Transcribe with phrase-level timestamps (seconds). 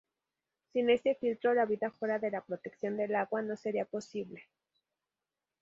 [0.73, 4.41] Sin ese filtro, la vida fuera de la protección del agua no sería posible.